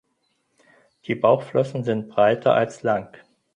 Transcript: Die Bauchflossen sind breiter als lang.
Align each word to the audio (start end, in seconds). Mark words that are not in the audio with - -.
Die 1.05 1.13
Bauchflossen 1.13 1.83
sind 1.83 2.07
breiter 2.09 2.55
als 2.55 2.81
lang. 2.81 3.09